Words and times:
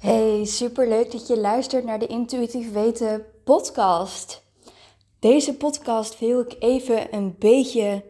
Hey, 0.00 0.44
superleuk 0.44 1.12
dat 1.12 1.26
je 1.26 1.38
luistert 1.38 1.84
naar 1.84 1.98
de 1.98 2.06
Intuïtief 2.06 2.72
Weten 2.72 3.24
podcast. 3.44 4.42
Deze 5.18 5.54
podcast 5.54 6.18
wil 6.18 6.40
ik 6.40 6.56
even 6.58 7.14
een 7.14 7.34
beetje 7.38 8.04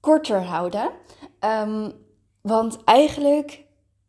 korter 0.00 0.42
houden. 0.42 0.90
Ehm, 1.38 1.90
want 2.40 2.84
eigenlijk 2.84 3.64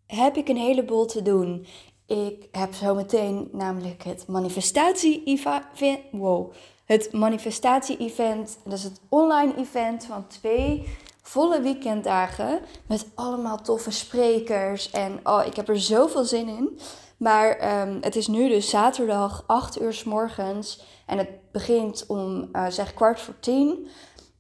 heb 0.08 0.38
ik 0.38 0.48
een 0.48 0.58
heleboel 0.58 1.06
te 1.06 1.22
doen. 1.22 1.66
Ik 2.08 2.48
heb 2.52 2.74
zometeen 2.74 3.50
namelijk 3.52 4.04
het 4.04 4.28
manifestatie-event. 4.28 5.66
Wow. 6.12 6.54
Het 6.86 7.12
manifestatie-event. 7.12 8.58
Dat 8.64 8.74
is 8.74 8.84
het 8.84 9.00
online 9.10 9.56
event 9.58 10.06
van 10.06 10.28
twee 10.28 10.88
volle 11.22 11.62
weekenddagen. 11.62 12.60
Met 12.88 13.06
allemaal 13.16 13.62
toffe 13.62 13.92
sprekers. 13.92 14.92
En 14.92 15.20
oh, 15.24 15.46
ik 15.46 15.56
heb 15.56 15.70
er 15.70 15.80
zoveel 15.80 16.24
zin 16.24 16.48
in. 16.48 16.80
Maar 17.24 17.50
ehm, 17.58 17.98
het 18.02 18.16
is 18.16 18.28
nu 18.28 18.48
dus 18.48 18.70
zaterdag 18.70 19.44
8 19.48 19.82
uur 19.82 19.94
s 19.94 20.04
morgens. 20.04 20.84
En 21.06 21.18
het 21.18 21.52
begint 21.52 22.06
om 22.08 22.50
uh, 22.54 22.66
zeg 22.68 22.94
kwart 22.94 23.20
voor 23.20 23.40
tien. 23.40 23.88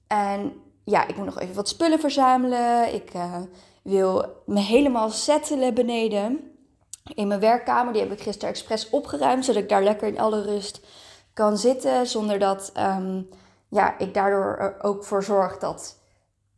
En 0.08 0.54
ja, 0.84 1.08
ik 1.08 1.16
moet 1.16 1.26
nog 1.26 1.40
even 1.40 1.56
wat 1.56 1.68
spullen 1.68 2.00
verzamelen. 2.00 2.94
Ik 2.94 3.14
uh, 3.14 3.36
wil 3.84 4.26
me 4.46 4.60
helemaal 4.60 5.10
settelen 5.10 5.74
beneden. 5.74 6.52
In 7.16 7.28
mijn 7.28 7.40
werkkamer. 7.40 7.94
Die 7.94 8.02
heb 8.02 8.12
ik 8.12 8.22
gisteren 8.22 8.50
expres 8.50 8.90
opgeruimd. 8.90 9.46
Zodat 9.46 9.64
ik 9.64 9.70
daar 9.70 9.84
lekker 9.84 10.08
in 10.08 10.20
alle 10.20 10.42
rust 10.42 10.82
kan 11.34 11.58
zitten. 11.58 12.08
Zonder 12.08 12.40
dat 12.40 12.72
um, 12.78 13.30
ja, 13.70 13.98
ik 13.98 14.14
daardoor 14.14 14.76
ook 14.82 15.04
voor 15.04 15.24
zorg 15.24 15.58
dat 15.58 15.98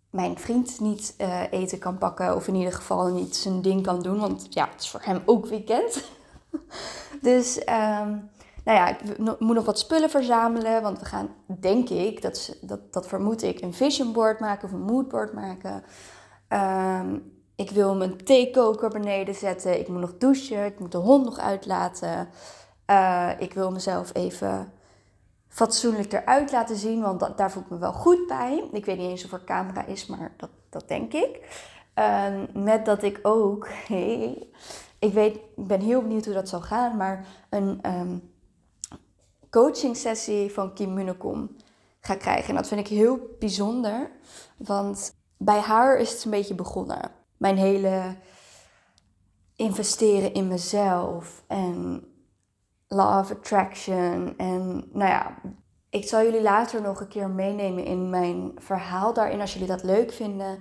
mijn 0.09 0.37
vriend 0.37 0.79
niet 0.79 1.15
uh, 1.17 1.41
eten 1.51 1.79
kan 1.79 1.97
pakken. 1.97 2.35
Of 2.35 2.47
in 2.47 2.55
ieder 2.55 2.73
geval 2.73 3.07
niet 3.07 3.35
zijn 3.35 3.61
ding 3.61 3.83
kan 3.83 4.01
doen. 4.01 4.19
Want 4.19 4.47
ja, 4.49 4.69
het 4.71 4.81
is 4.81 4.89
voor 4.89 5.01
hem 5.03 5.21
ook 5.25 5.45
weekend. 5.45 6.03
dus 7.21 7.57
um, 7.57 8.29
nou 8.63 8.77
ja, 8.77 8.87
ik 8.87 9.17
moet 9.17 9.55
nog 9.55 9.65
wat 9.65 9.79
spullen 9.79 10.09
verzamelen. 10.09 10.81
Want 10.81 10.99
we 10.99 11.05
gaan, 11.05 11.29
denk 11.47 11.89
ik, 11.89 12.21
dat, 12.21 12.57
dat, 12.91 13.07
vermoed 13.07 13.43
ik, 13.43 13.61
een 13.61 13.73
vision 13.73 14.13
board 14.13 14.39
maken 14.39 14.67
of 14.67 14.73
een 14.73 14.81
moodboard 14.81 15.33
maken. 15.33 15.83
Um, 16.49 17.33
ik 17.55 17.71
wil 17.71 17.95
mijn 17.95 18.23
theekoker 18.23 18.89
beneden 18.89 19.35
zetten. 19.35 19.79
Ik 19.79 19.87
moet 19.87 20.01
nog 20.01 20.17
douchen. 20.17 20.65
Ik 20.65 20.79
moet 20.79 20.91
de 20.91 20.97
hond 20.97 21.25
nog 21.25 21.39
uitlaten. 21.39 22.29
Uh, 22.89 23.29
ik 23.39 23.53
wil 23.53 23.71
mezelf 23.71 24.13
even 24.13 24.71
fatsoenlijk 25.47 26.13
eruit 26.13 26.51
laten 26.51 26.75
zien. 26.75 27.01
Want 27.01 27.37
daar 27.37 27.51
voel 27.51 27.63
ik 27.63 27.69
me 27.69 27.77
wel 27.77 27.93
goed 27.93 28.27
bij. 28.27 28.69
Ik 28.71 28.85
weet 28.85 28.97
niet 28.97 29.09
eens 29.09 29.25
of 29.25 29.31
er 29.31 29.43
camera 29.43 29.85
is, 29.85 30.05
maar 30.05 30.33
dat, 30.37 30.49
dat 30.69 30.87
denk 30.87 31.13
ik. 31.13 31.39
Um, 31.99 32.63
met 32.63 32.85
dat 32.85 33.03
ik 33.03 33.19
ook, 33.23 33.67
hey, 33.87 34.47
ik 34.99 35.13
weet, 35.13 35.35
ik 35.35 35.67
ben 35.67 35.81
heel 35.81 36.01
benieuwd 36.01 36.25
hoe 36.25 36.33
dat 36.33 36.49
zal 36.49 36.61
gaan, 36.61 36.97
maar 36.97 37.25
een 37.49 37.79
um, 37.99 38.33
coaching 39.49 39.97
sessie 39.97 40.53
van 40.53 40.73
Kim 40.73 40.93
Munnekom 40.93 41.55
ga 41.99 42.15
krijgen. 42.15 42.49
En 42.49 42.55
dat 42.55 42.67
vind 42.67 42.79
ik 42.79 42.87
heel 42.87 43.19
bijzonder, 43.39 44.11
want 44.57 45.15
bij 45.37 45.59
haar 45.59 45.97
is 45.97 46.11
het 46.11 46.23
een 46.23 46.31
beetje 46.31 46.55
begonnen. 46.55 47.11
Mijn 47.37 47.57
hele 47.57 48.15
investeren 49.55 50.33
in 50.33 50.47
mezelf 50.47 51.43
en 51.47 52.07
law 52.87 53.19
of 53.19 53.31
attraction. 53.31 54.33
En 54.37 54.89
nou 54.91 55.09
ja, 55.09 55.37
ik 55.89 56.07
zal 56.07 56.23
jullie 56.23 56.41
later 56.41 56.81
nog 56.81 56.99
een 56.99 57.07
keer 57.07 57.29
meenemen 57.29 57.85
in 57.85 58.09
mijn 58.09 58.51
verhaal 58.57 59.13
daarin 59.13 59.41
als 59.41 59.53
jullie 59.53 59.67
dat 59.67 59.83
leuk 59.83 60.11
vinden. 60.11 60.59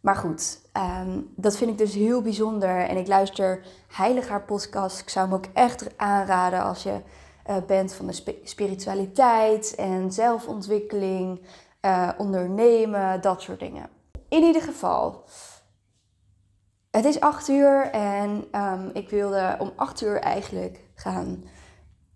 Maar 0.00 0.16
goed, 0.16 0.65
um, 0.76 1.32
dat 1.36 1.56
vind 1.56 1.70
ik 1.70 1.78
dus 1.78 1.94
heel 1.94 2.22
bijzonder. 2.22 2.80
En 2.88 2.96
ik 2.96 3.06
luister 3.06 3.66
heilig 3.88 4.28
haar 4.28 4.42
podcast. 4.44 5.00
Ik 5.00 5.08
zou 5.08 5.26
hem 5.26 5.34
ook 5.34 5.46
echt 5.52 5.98
aanraden 5.98 6.62
als 6.62 6.82
je 6.82 7.00
uh, 7.50 7.56
bent 7.66 7.94
van 7.94 8.06
de 8.06 8.40
spiritualiteit 8.44 9.74
en 9.74 10.12
zelfontwikkeling, 10.12 11.40
uh, 11.82 12.10
ondernemen, 12.18 13.20
dat 13.20 13.42
soort 13.42 13.60
dingen. 13.60 13.88
In 14.28 14.42
ieder 14.42 14.62
geval, 14.62 15.24
het 16.90 17.04
is 17.04 17.20
acht 17.20 17.48
uur 17.48 17.90
en 17.90 18.44
um, 18.52 18.90
ik 18.92 19.10
wilde 19.10 19.56
om 19.58 19.72
acht 19.76 20.00
uur 20.00 20.20
eigenlijk 20.20 20.80
gaan 20.94 21.44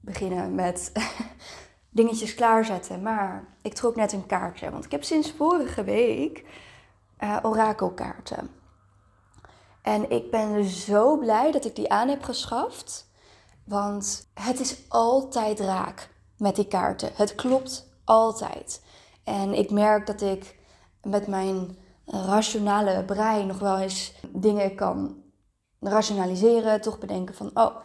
beginnen 0.00 0.54
met 0.54 0.92
dingetjes 1.90 2.34
klaarzetten. 2.34 3.02
Maar 3.02 3.44
ik 3.62 3.74
trok 3.74 3.96
net 3.96 4.12
een 4.12 4.26
kaartje, 4.26 4.70
want 4.70 4.84
ik 4.84 4.90
heb 4.90 5.04
sinds 5.04 5.32
vorige 5.32 5.84
week 5.84 6.44
uh, 7.22 7.36
orakelkaarten. 7.42 8.50
En 9.82 10.10
ik 10.10 10.30
ben 10.30 10.64
zo 10.64 11.18
blij 11.18 11.52
dat 11.52 11.64
ik 11.64 11.76
die 11.76 11.90
aan 11.90 12.08
heb 12.08 12.22
geschaft. 12.22 13.10
Want 13.64 14.30
het 14.34 14.60
is 14.60 14.76
altijd 14.88 15.60
raak 15.60 16.10
met 16.36 16.56
die 16.56 16.68
kaarten. 16.68 17.10
Het 17.14 17.34
klopt 17.34 17.88
altijd. 18.04 18.82
En 19.24 19.54
ik 19.54 19.70
merk 19.70 20.06
dat 20.06 20.20
ik 20.20 20.58
met 21.02 21.26
mijn 21.26 21.78
rationale 22.06 23.04
brein 23.04 23.46
nog 23.46 23.58
wel 23.58 23.78
eens 23.78 24.14
dingen 24.28 24.74
kan 24.74 25.22
rationaliseren. 25.80 26.80
Toch 26.80 26.98
bedenken 26.98 27.34
van, 27.34 27.50
oh, 27.54 27.76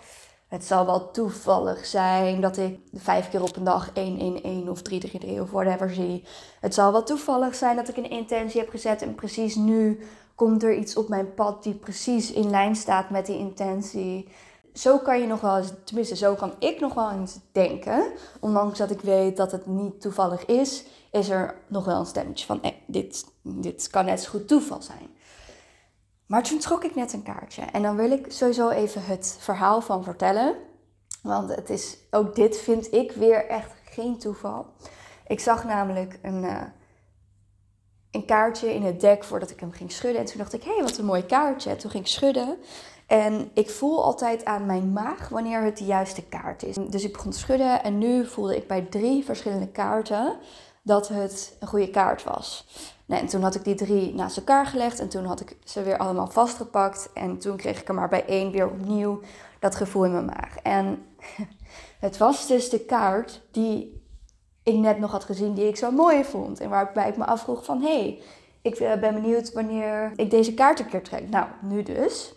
het 0.48 0.66
zal 0.66 0.86
wel 0.86 1.12
toevallig 1.12 1.86
zijn 1.86 2.42
dat 2.42 2.58
ik 2.58 2.80
vijf 2.94 3.30
keer 3.30 3.42
op 3.42 3.56
een 3.56 3.64
dag 3.64 3.92
111 3.94 4.70
of 4.70 4.82
333 4.82 5.42
of 5.42 5.52
whatever 5.52 5.94
zie. 5.94 6.24
Het 6.60 6.74
zal 6.74 6.92
wel 6.92 7.04
toevallig 7.04 7.56
zijn 7.56 7.76
dat 7.76 7.88
ik 7.88 7.98
een 7.98 8.10
intentie 8.10 8.60
heb 8.60 8.70
gezet 8.70 9.02
en 9.02 9.16
precies 9.16 9.56
nu 9.56 10.00
komt 10.36 10.64
er 10.64 10.76
iets 10.76 10.96
op 10.96 11.10
mijn 11.10 11.34
pad 11.34 11.64
die 11.64 11.74
precies 11.74 12.32
in 12.32 12.50
lijn 12.50 12.76
staat 12.76 13.10
met 13.10 13.26
die 13.26 13.38
intentie. 13.38 14.28
Zo 14.74 14.98
kan 14.98 15.20
je 15.20 15.28
nog 15.28 15.42
wel 15.42 15.58
eens, 15.58 15.72
tenminste 15.84 16.16
zo 16.16 16.36
kan 16.36 16.54
ik 16.60 16.80
nog 16.80 16.94
wel 16.94 17.12
eens 17.12 17.40
denken. 17.52 18.12
Ondanks 18.40 18.78
dat 18.78 18.92
ik 18.92 19.02
weet 19.02 19.38
dat 19.38 19.52
het 19.52 19.66
niet 19.66 20.02
toevallig 20.02 20.46
is, 20.46 20.86
is 21.12 21.30
er 21.30 21.56
nog 21.68 21.86
wel 21.86 22.00
een 22.00 22.06
stemmetje 22.06 22.46
van, 22.46 22.62
eh, 22.62 22.72
dit, 22.86 23.26
dit 23.42 23.90
kan 23.90 24.06
net 24.06 24.22
zo 24.22 24.30
goed 24.30 24.48
toeval 24.48 24.82
zijn. 24.82 25.10
Maar 26.28 26.44
toen 26.44 26.60
trok 26.60 26.84
ik 26.84 26.96
net 26.96 27.14
een 27.14 27.24
kaartje. 27.24 27.62
En 27.62 27.82
dan 27.82 27.96
wil 27.96 28.12
ik 28.12 28.26
sowieso 28.32 28.70
even 28.70 29.06
het 29.06 29.38
verhaal 29.40 29.82
van 29.82 30.04
vertellen. 30.04 30.56
Want 31.22 31.56
het 31.56 31.70
is, 31.70 31.98
ook 32.12 32.36
dit 32.36 32.58
vind 32.58 32.94
ik 32.94 33.12
weer 33.12 33.48
echt 33.48 33.72
geen 33.84 34.18
toeval. 34.18 34.66
Ik 35.28 35.40
zag 35.40 35.64
namelijk 35.64 36.20
een, 36.22 36.44
uh, 36.44 36.62
een 38.12 38.26
kaartje 38.26 38.74
in 38.74 38.84
het 38.84 39.02
dek 39.02 39.24
voordat 39.24 39.50
ik 39.50 39.60
hem 39.60 39.72
ging 39.72 39.92
schudden. 39.92 40.22
En 40.22 40.28
toen 40.28 40.38
dacht 40.38 40.54
ik, 40.54 40.64
hé, 40.64 40.74
hey, 40.74 40.84
wat 40.84 40.98
een 40.98 41.06
mooi 41.06 41.26
kaartje. 41.26 41.76
toen 41.76 41.92
ging 41.92 42.04
ik 42.04 42.10
schudden. 42.10 42.58
En 43.08 43.52
ik 43.54 43.70
voel 43.70 44.04
altijd 44.04 44.46
aan 44.46 44.66
mijn 44.66 44.94
maag 44.94 45.30
wanneer 45.30 45.62
het 45.62 45.78
de 45.78 45.86
juiste 45.86 46.24
kaart 46.24 46.64
is. 46.64 46.76
Dus 46.90 47.04
ik 47.04 47.14
begon 47.14 47.32
te 47.32 47.40
schudden 47.40 47.84
en 47.84 47.98
nu 47.98 48.26
voelde 48.26 48.56
ik 48.56 48.68
bij 48.68 48.82
drie 48.82 49.26
verschillende 49.26 49.68
kaarten 49.68 50.38
dat 50.86 51.08
het 51.08 51.56
een 51.60 51.68
goede 51.68 51.90
kaart 51.90 52.24
was. 52.24 52.68
En 53.08 53.28
toen 53.28 53.42
had 53.42 53.56
ik 53.56 53.64
die 53.64 53.76
drie 53.76 54.14
naast 54.14 54.38
elkaar 54.38 54.66
gelegd 54.66 55.00
en 55.00 55.10
toen 55.10 55.26
had 55.26 55.42
ik 55.42 55.58
ze 55.64 55.84
weer 55.84 55.98
allemaal 55.98 56.28
vastgepakt. 56.28 57.10
En 57.14 57.38
toen 57.38 57.58
kreeg 57.58 57.82
ik 57.82 57.88
er 57.88 57.94
maar 57.94 58.10
bij 58.10 58.26
één 58.26 58.52
weer 58.52 58.70
opnieuw 58.70 59.20
dat 59.60 59.76
gevoel 59.76 60.06
in 60.06 60.12
mijn 60.12 60.26
maag. 60.26 60.58
En 60.58 61.06
het 62.06 62.18
was 62.18 62.48
dus 62.48 62.70
de 62.70 62.80
kaart 62.80 63.42
die 63.52 64.04
ik 64.64 64.76
net 64.76 65.00
nog 65.00 65.12
had 65.12 65.24
gezien, 65.24 65.54
die 65.54 65.68
ik 65.68 65.78
zo 65.78 65.92
mooi 65.92 66.24
vond. 66.24 66.60
En 66.60 66.70
waarbij 66.70 67.10
ik 67.10 67.18
me 67.18 67.26
afvroeg 67.26 67.66
van, 67.66 67.82
hé, 67.82 68.00
hey, 68.00 68.22
ik 68.62 68.76
eh, 68.76 69.00
ben 69.00 69.14
benieuwd 69.14 69.54
wanneer 69.54 70.12
ik 70.16 70.30
deze 70.30 70.54
kaart 70.54 70.80
een 70.80 70.90
keer 70.90 71.04
trek. 71.04 71.30
Nou, 71.30 71.48
nu 71.62 71.84
dus. 71.84 72.34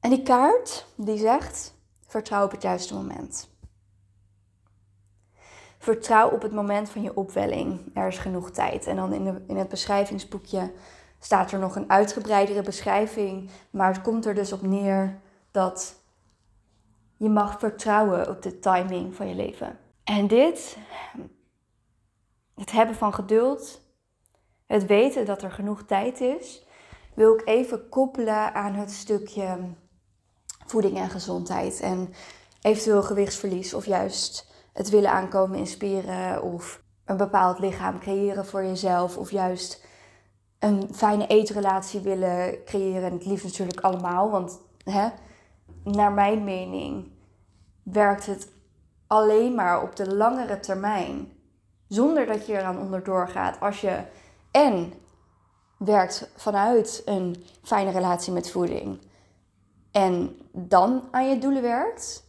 En 0.00 0.10
die 0.10 0.22
kaart, 0.22 0.86
die 0.94 1.18
zegt, 1.18 1.74
vertrouw 2.06 2.44
op 2.44 2.50
het 2.50 2.62
juiste 2.62 2.94
moment. 2.94 3.51
Vertrouw 5.82 6.30
op 6.30 6.42
het 6.42 6.52
moment 6.52 6.90
van 6.90 7.02
je 7.02 7.16
opwelling. 7.16 7.90
Er 7.94 8.06
is 8.06 8.18
genoeg 8.18 8.50
tijd. 8.50 8.86
En 8.86 8.96
dan 8.96 9.12
in, 9.12 9.44
in 9.46 9.56
het 9.56 9.68
beschrijvingsboekje 9.68 10.72
staat 11.18 11.52
er 11.52 11.58
nog 11.58 11.76
een 11.76 11.90
uitgebreidere 11.90 12.62
beschrijving. 12.62 13.50
Maar 13.70 13.92
het 13.92 14.02
komt 14.02 14.26
er 14.26 14.34
dus 14.34 14.52
op 14.52 14.62
neer 14.62 15.20
dat 15.50 15.94
je 17.16 17.28
mag 17.28 17.58
vertrouwen 17.58 18.28
op 18.28 18.42
de 18.42 18.58
timing 18.58 19.14
van 19.14 19.28
je 19.28 19.34
leven. 19.34 19.78
En 20.04 20.26
dit, 20.26 20.76
het 22.54 22.70
hebben 22.70 22.96
van 22.96 23.14
geduld, 23.14 23.80
het 24.66 24.86
weten 24.86 25.26
dat 25.26 25.42
er 25.42 25.52
genoeg 25.52 25.82
tijd 25.82 26.20
is, 26.20 26.66
wil 27.14 27.34
ik 27.34 27.48
even 27.48 27.88
koppelen 27.88 28.54
aan 28.54 28.74
het 28.74 28.90
stukje 28.90 29.58
voeding 30.66 30.96
en 30.96 31.10
gezondheid. 31.10 31.80
En 31.80 32.14
eventueel 32.60 33.02
gewichtsverlies 33.02 33.74
of 33.74 33.86
juist 33.86 34.50
het 34.72 34.90
willen 34.90 35.10
aankomen 35.10 35.58
inspireren 35.58 36.42
of 36.42 36.82
een 37.04 37.16
bepaald 37.16 37.58
lichaam 37.58 37.98
creëren 37.98 38.46
voor 38.46 38.64
jezelf 38.64 39.16
of 39.16 39.30
juist 39.30 39.84
een 40.58 40.88
fijne 40.94 41.26
eetrelatie 41.26 42.00
willen 42.00 42.64
creëren. 42.64 43.02
En 43.02 43.12
het 43.12 43.26
liefst 43.26 43.44
natuurlijk 43.44 43.80
allemaal, 43.80 44.30
want 44.30 44.60
hè, 44.84 45.08
naar 45.84 46.12
mijn 46.12 46.44
mening 46.44 47.10
werkt 47.82 48.26
het 48.26 48.48
alleen 49.06 49.54
maar 49.54 49.82
op 49.82 49.96
de 49.96 50.14
langere 50.14 50.60
termijn. 50.60 51.32
Zonder 51.88 52.26
dat 52.26 52.46
je 52.46 52.52
eraan 52.52 52.78
onderdoor 52.78 53.28
gaat. 53.28 53.60
Als 53.60 53.80
je 53.80 54.02
en 54.50 54.92
werkt 55.78 56.30
vanuit 56.36 57.02
een 57.04 57.44
fijne 57.62 57.90
relatie 57.90 58.32
met 58.32 58.50
voeding. 58.50 59.10
en 59.90 60.36
dan 60.52 61.08
aan 61.10 61.28
je 61.28 61.38
doelen 61.38 61.62
werkt. 61.62 62.24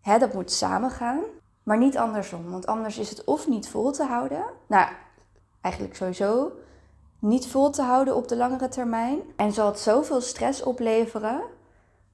Hè, 0.00 0.18
dat 0.18 0.34
moet 0.34 0.52
samengaan, 0.52 1.20
maar 1.68 1.78
niet 1.78 1.98
andersom. 1.98 2.50
Want 2.50 2.66
anders 2.66 2.98
is 2.98 3.10
het 3.10 3.24
of 3.24 3.48
niet 3.48 3.68
vol 3.68 3.90
te 3.90 4.04
houden. 4.04 4.44
Nou, 4.66 4.88
eigenlijk 5.60 5.96
sowieso 5.96 6.52
niet 7.18 7.46
vol 7.46 7.70
te 7.70 7.82
houden 7.82 8.16
op 8.16 8.28
de 8.28 8.36
langere 8.36 8.68
termijn. 8.68 9.18
En 9.36 9.52
zal 9.52 9.66
het 9.66 9.78
zoveel 9.78 10.20
stress 10.20 10.62
opleveren 10.62 11.42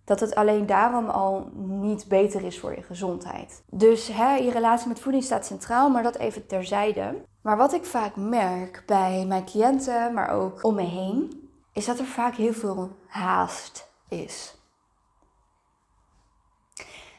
dat 0.04 0.20
het 0.20 0.34
alleen 0.34 0.66
daarom 0.66 1.08
al 1.08 1.48
niet 1.54 2.08
beter 2.08 2.44
is 2.44 2.58
voor 2.58 2.74
je 2.74 2.82
gezondheid. 2.82 3.62
Dus 3.70 4.08
hè, 4.08 4.34
je 4.34 4.50
relatie 4.50 4.88
met 4.88 5.00
voeding 5.00 5.24
staat 5.24 5.46
centraal, 5.46 5.90
maar 5.90 6.02
dat 6.02 6.16
even 6.16 6.46
terzijde. 6.46 7.14
Maar 7.40 7.56
wat 7.56 7.72
ik 7.72 7.84
vaak 7.84 8.16
merk 8.16 8.82
bij 8.86 9.24
mijn 9.26 9.44
cliënten, 9.44 10.14
maar 10.14 10.30
ook 10.30 10.64
om 10.64 10.74
me 10.74 10.82
heen, 10.82 11.48
is 11.72 11.84
dat 11.84 11.98
er 11.98 12.04
vaak 12.04 12.34
heel 12.34 12.52
veel 12.52 12.90
haast 13.06 13.88
is. 14.08 14.54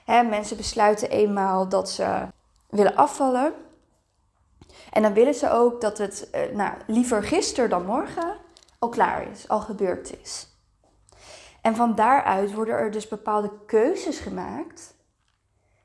Mensen 0.06 0.58
besluiten 0.58 1.10
eenmaal 1.10 1.70
dat 1.70 1.90
ze 1.90 2.28
willen 2.70 2.96
afvallen. 2.96 3.54
En 4.92 5.02
dan 5.02 5.14
willen 5.14 5.34
ze 5.34 5.52
ook 5.52 5.82
dat 5.82 5.98
het 5.98 6.30
eh, 6.30 6.56
nou, 6.56 6.74
liever 6.88 7.24
gisteren 7.24 7.70
dan 7.70 7.86
morgen 7.86 8.38
al 8.80 8.90
klaar 8.90 9.32
is, 9.32 9.48
al 9.48 9.60
gebeurd 9.60 10.20
is. 10.22 10.48
En 11.62 11.76
van 11.76 11.96
daaruit 11.96 12.54
worden 12.54 12.76
er 12.76 12.92
dus 12.92 13.08
bepaalde 13.08 13.52
keuzes 13.66 14.18
gemaakt 14.18 14.96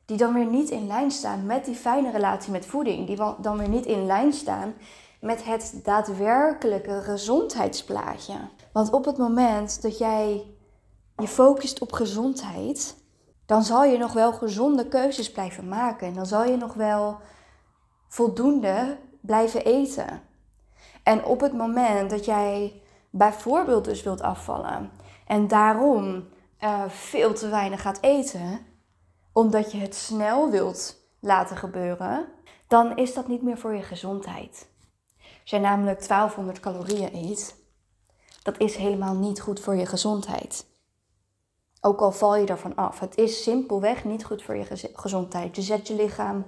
die 0.04 0.16
dan 0.16 0.34
weer 0.34 0.46
niet 0.46 0.70
in 0.70 0.86
lijn 0.86 1.10
staan 1.10 1.46
met 1.46 1.64
die 1.64 1.74
fijne 1.74 2.10
relatie 2.10 2.52
met 2.52 2.66
voeding. 2.66 3.06
Die 3.06 3.16
dan 3.40 3.58
weer 3.58 3.68
niet 3.68 3.86
in 3.86 4.06
lijn 4.06 4.32
staan 4.32 4.74
met 5.20 5.44
het 5.44 5.80
daadwerkelijke 5.82 7.00
gezondheidsplaatje. 7.02 8.34
Want 8.72 8.92
op 8.92 9.04
het 9.04 9.16
moment 9.16 9.82
dat 9.82 9.98
jij 9.98 10.44
je 11.16 11.28
focust 11.28 11.80
op 11.80 11.92
gezondheid, 11.92 12.96
dan 13.50 13.62
zal 13.62 13.84
je 13.84 13.98
nog 13.98 14.12
wel 14.12 14.32
gezonde 14.32 14.88
keuzes 14.88 15.30
blijven 15.30 15.68
maken. 15.68 16.06
En 16.06 16.14
dan 16.14 16.26
zal 16.26 16.44
je 16.44 16.56
nog 16.56 16.74
wel 16.74 17.18
voldoende 18.08 18.98
blijven 19.20 19.64
eten. 19.64 20.22
En 21.02 21.24
op 21.24 21.40
het 21.40 21.52
moment 21.52 22.10
dat 22.10 22.24
jij 22.24 22.82
bijvoorbeeld 23.10 23.84
dus 23.84 24.02
wilt 24.02 24.20
afvallen 24.20 24.90
en 25.26 25.48
daarom 25.48 26.28
uh, 26.60 26.82
veel 26.88 27.34
te 27.34 27.48
weinig 27.48 27.82
gaat 27.82 27.98
eten, 28.00 28.60
omdat 29.32 29.72
je 29.72 29.78
het 29.78 29.94
snel 29.94 30.50
wilt 30.50 30.96
laten 31.20 31.56
gebeuren, 31.56 32.26
dan 32.66 32.96
is 32.96 33.14
dat 33.14 33.28
niet 33.28 33.42
meer 33.42 33.58
voor 33.58 33.74
je 33.74 33.82
gezondheid. 33.82 34.68
Als 35.18 35.50
jij 35.50 35.60
namelijk 35.60 36.08
1200 36.08 36.60
calorieën 36.60 37.14
eet, 37.14 37.56
dat 38.42 38.58
is 38.58 38.76
helemaal 38.76 39.14
niet 39.14 39.40
goed 39.40 39.60
voor 39.60 39.74
je 39.74 39.86
gezondheid. 39.86 40.69
Ook 41.80 42.00
al 42.00 42.12
val 42.12 42.36
je 42.36 42.46
ervan 42.46 42.74
af. 42.74 42.98
Het 42.98 43.16
is 43.16 43.42
simpelweg 43.42 44.04
niet 44.04 44.24
goed 44.24 44.42
voor 44.42 44.56
je 44.56 44.90
gezondheid. 44.92 45.56
Je 45.56 45.62
zet 45.62 45.88
je 45.88 45.94
lichaam 45.94 46.46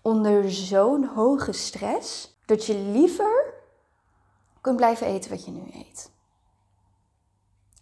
onder 0.00 0.50
zo'n 0.50 1.04
hoge 1.04 1.52
stress 1.52 2.38
dat 2.44 2.66
je 2.66 2.74
liever 2.74 3.54
kunt 4.60 4.76
blijven 4.76 5.06
eten 5.06 5.30
wat 5.30 5.44
je 5.44 5.50
nu 5.50 5.62
eet. 5.72 6.10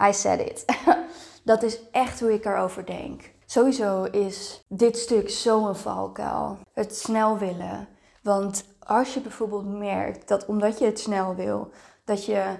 I 0.02 0.12
said 0.12 0.40
it. 0.40 0.64
dat 1.44 1.62
is 1.62 1.78
echt 1.90 2.20
hoe 2.20 2.32
ik 2.32 2.44
erover 2.44 2.86
denk. 2.86 3.32
Sowieso 3.46 4.04
is 4.04 4.64
dit 4.68 4.98
stuk 4.98 5.30
zo'n 5.30 5.76
valkuil. 5.76 6.58
Het 6.72 6.96
snel 6.96 7.38
willen. 7.38 7.88
Want 8.22 8.64
als 8.78 9.14
je 9.14 9.20
bijvoorbeeld 9.20 9.78
merkt 9.78 10.28
dat 10.28 10.46
omdat 10.46 10.78
je 10.78 10.84
het 10.84 11.00
snel 11.00 11.34
wil, 11.34 11.70
dat 12.04 12.24
je 12.24 12.58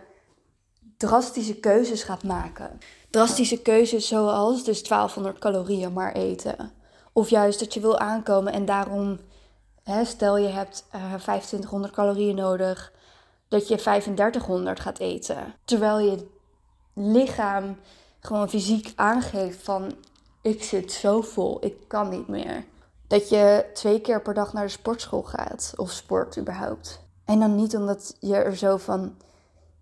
drastische 0.96 1.60
keuzes 1.60 2.02
gaat 2.02 2.22
maken. 2.22 2.78
Drastische 3.10 3.62
keuzes 3.62 4.08
zoals 4.08 4.64
dus 4.64 4.82
1200 4.82 5.38
calorieën 5.38 5.92
maar 5.92 6.12
eten. 6.12 6.72
Of 7.12 7.30
juist 7.30 7.58
dat 7.58 7.74
je 7.74 7.80
wil 7.80 7.98
aankomen 7.98 8.52
en 8.52 8.64
daarom, 8.64 9.18
hè, 9.82 10.04
stel 10.04 10.36
je 10.36 10.48
hebt 10.48 10.86
uh, 10.94 11.14
eh, 11.14 11.20
2500 11.20 11.92
calorieën 11.92 12.34
nodig, 12.34 12.92
dat 13.48 13.68
je 13.68 13.76
3500 13.76 14.80
gaat 14.80 14.98
eten. 14.98 15.54
Terwijl 15.64 15.98
je 15.98 16.26
lichaam 16.94 17.76
gewoon 18.20 18.48
fysiek 18.48 18.92
aangeeft 18.96 19.62
van 19.62 19.94
ik 20.42 20.62
zit 20.62 20.92
zo 20.92 21.20
vol, 21.20 21.64
ik 21.64 21.74
kan 21.88 22.08
niet 22.08 22.28
meer. 22.28 22.64
Dat 23.06 23.28
je 23.28 23.70
twee 23.74 24.00
keer 24.00 24.22
per 24.22 24.34
dag 24.34 24.52
naar 24.52 24.64
de 24.64 24.70
sportschool 24.70 25.22
gaat 25.22 25.72
of 25.76 25.90
sport 25.90 26.38
überhaupt. 26.38 27.00
En 27.24 27.38
dan 27.40 27.54
niet 27.54 27.76
omdat 27.76 28.16
je 28.20 28.34
er 28.34 28.56
zo 28.56 28.76
van 28.76 29.16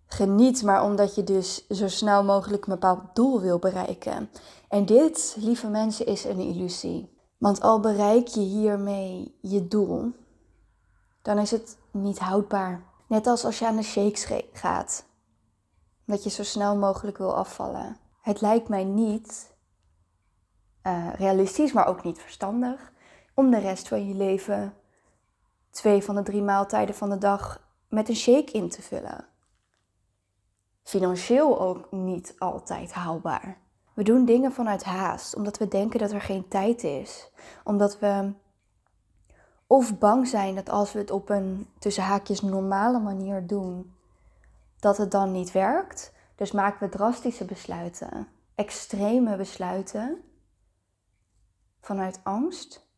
geniet, 0.08 0.62
maar 0.62 0.84
omdat 0.84 1.14
je 1.14 1.24
dus 1.24 1.66
zo 1.66 1.88
snel 1.88 2.24
mogelijk 2.24 2.66
een 2.66 2.72
bepaald 2.72 3.14
doel 3.14 3.40
wil 3.40 3.58
bereiken. 3.58 4.30
En 4.68 4.86
dit, 4.86 5.36
lieve 5.38 5.68
mensen, 5.68 6.06
is 6.06 6.24
een 6.24 6.40
illusie. 6.40 7.16
Want 7.38 7.60
al 7.60 7.80
bereik 7.80 8.26
je 8.26 8.40
hiermee 8.40 9.38
je 9.40 9.68
doel, 9.68 10.12
dan 11.22 11.38
is 11.38 11.50
het 11.50 11.78
niet 11.90 12.18
houdbaar. 12.18 12.82
Net 13.06 13.26
als 13.26 13.44
als 13.44 13.58
je 13.58 13.66
aan 13.66 13.76
de 13.76 13.82
shakes 13.82 14.28
gaat. 14.52 15.04
Dat 16.04 16.24
je 16.24 16.30
zo 16.30 16.42
snel 16.42 16.76
mogelijk 16.76 17.18
wil 17.18 17.36
afvallen. 17.36 17.96
Het 18.20 18.40
lijkt 18.40 18.68
mij 18.68 18.84
niet 18.84 19.54
uh, 20.82 21.08
realistisch, 21.14 21.72
maar 21.72 21.86
ook 21.86 22.04
niet 22.04 22.18
verstandig 22.18 22.92
om 23.34 23.50
de 23.50 23.58
rest 23.58 23.88
van 23.88 24.08
je 24.08 24.14
leven 24.14 24.74
twee 25.70 26.02
van 26.02 26.14
de 26.14 26.22
drie 26.22 26.42
maaltijden 26.42 26.94
van 26.94 27.10
de 27.10 27.18
dag 27.18 27.60
met 27.88 28.08
een 28.08 28.16
shake 28.16 28.52
in 28.52 28.68
te 28.68 28.82
vullen. 28.82 29.27
Financieel 30.88 31.60
ook 31.60 31.92
niet 31.92 32.34
altijd 32.38 32.92
haalbaar. 32.92 33.58
We 33.94 34.02
doen 34.02 34.24
dingen 34.24 34.52
vanuit 34.52 34.84
haast, 34.84 35.36
omdat 35.36 35.58
we 35.58 35.68
denken 35.68 35.98
dat 35.98 36.12
er 36.12 36.20
geen 36.20 36.48
tijd 36.48 36.82
is. 36.84 37.30
Omdat 37.64 37.98
we 37.98 38.32
of 39.66 39.98
bang 39.98 40.28
zijn 40.28 40.54
dat 40.54 40.68
als 40.68 40.92
we 40.92 40.98
het 40.98 41.10
op 41.10 41.28
een 41.28 41.68
tussen 41.78 42.02
haakjes 42.02 42.40
normale 42.40 42.98
manier 42.98 43.46
doen, 43.46 43.94
dat 44.80 44.96
het 44.96 45.10
dan 45.10 45.32
niet 45.32 45.52
werkt. 45.52 46.12
Dus 46.34 46.52
maken 46.52 46.80
we 46.80 46.96
drastische 46.96 47.44
besluiten, 47.44 48.28
extreme 48.54 49.36
besluiten 49.36 50.22
vanuit 51.80 52.20
angst, 52.22 52.88